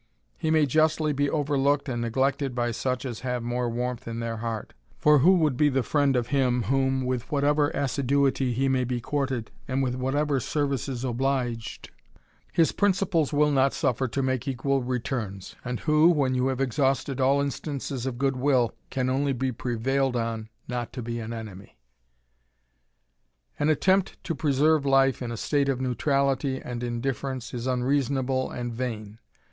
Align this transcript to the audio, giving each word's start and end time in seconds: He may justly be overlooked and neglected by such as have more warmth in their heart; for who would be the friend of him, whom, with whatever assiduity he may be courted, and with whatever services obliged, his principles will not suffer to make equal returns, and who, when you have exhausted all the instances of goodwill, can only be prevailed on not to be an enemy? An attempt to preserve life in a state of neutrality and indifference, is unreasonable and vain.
He 0.35 0.49
may 0.49 0.65
justly 0.65 1.13
be 1.13 1.29
overlooked 1.29 1.87
and 1.87 2.01
neglected 2.01 2.55
by 2.55 2.71
such 2.71 3.05
as 3.05 3.19
have 3.19 3.43
more 3.43 3.69
warmth 3.69 4.07
in 4.07 4.19
their 4.19 4.37
heart; 4.37 4.73
for 4.97 5.19
who 5.19 5.35
would 5.37 5.55
be 5.55 5.69
the 5.69 5.83
friend 5.83 6.15
of 6.15 6.29
him, 6.29 6.63
whom, 6.63 7.05
with 7.05 7.31
whatever 7.31 7.69
assiduity 7.69 8.51
he 8.51 8.67
may 8.67 8.83
be 8.83 8.99
courted, 8.99 9.51
and 9.67 9.83
with 9.83 9.93
whatever 9.93 10.39
services 10.39 11.03
obliged, 11.05 11.91
his 12.51 12.71
principles 12.71 13.31
will 13.31 13.51
not 13.51 13.73
suffer 13.75 14.07
to 14.07 14.23
make 14.23 14.47
equal 14.47 14.81
returns, 14.81 15.55
and 15.63 15.81
who, 15.81 16.09
when 16.09 16.33
you 16.33 16.47
have 16.47 16.59
exhausted 16.61 17.21
all 17.21 17.37
the 17.37 17.43
instances 17.45 18.07
of 18.07 18.17
goodwill, 18.17 18.73
can 18.89 19.07
only 19.07 19.33
be 19.33 19.51
prevailed 19.51 20.15
on 20.15 20.49
not 20.67 20.91
to 20.93 21.03
be 21.03 21.19
an 21.19 21.31
enemy? 21.31 21.77
An 23.59 23.69
attempt 23.69 24.17
to 24.23 24.33
preserve 24.33 24.83
life 24.83 25.21
in 25.21 25.31
a 25.31 25.37
state 25.37 25.69
of 25.69 25.79
neutrality 25.79 26.59
and 26.59 26.81
indifference, 26.83 27.53
is 27.53 27.67
unreasonable 27.67 28.49
and 28.49 28.73
vain. 28.73 29.19